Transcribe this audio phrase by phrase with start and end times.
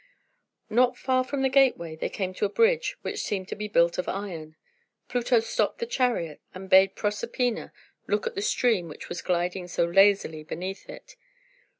[0.67, 3.99] Not far from the gateway they came to a bridge which seemed to be built
[3.99, 4.55] of iron,
[5.07, 7.71] Pluto stopped the chariot, and bade Proserpina
[8.07, 11.15] look at the stream which was gliding so lazily beneath it.